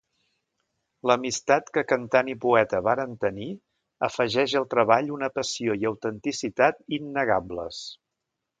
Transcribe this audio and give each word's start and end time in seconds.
L'amistat 1.09 1.67
que 1.75 1.83
cantant 1.91 2.31
i 2.33 2.35
poeta 2.45 2.79
varen 2.87 3.13
tenir, 3.25 3.49
afegeix 4.09 4.57
al 4.61 4.67
treball 4.73 5.15
una 5.19 5.31
passió 5.39 5.79
i 5.83 5.89
autenticitat 5.93 6.83
innegables. 7.01 7.87